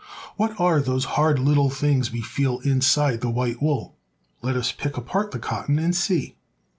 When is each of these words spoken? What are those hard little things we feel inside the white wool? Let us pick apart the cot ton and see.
What 0.35 0.59
are 0.59 0.81
those 0.81 1.05
hard 1.13 1.37
little 1.37 1.69
things 1.69 2.11
we 2.11 2.21
feel 2.21 2.57
inside 2.61 3.21
the 3.21 3.29
white 3.29 3.61
wool? 3.61 3.97
Let 4.41 4.55
us 4.55 4.71
pick 4.71 4.97
apart 4.97 5.29
the 5.29 5.37
cot 5.37 5.67
ton 5.67 5.77
and 5.77 5.95
see. 5.95 6.37